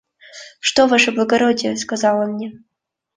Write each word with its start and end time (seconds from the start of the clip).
–Что, 0.59 0.87
ваше 0.87 1.11
благородие?– 1.11 1.77
сказал 1.77 2.21
он 2.21 2.31
мне. 2.33 2.53